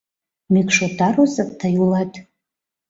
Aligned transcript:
Мӱкш 0.53 0.77
отар 0.85 1.15
оза 1.23 1.45
тый 1.59 1.73
улат! 1.83 2.11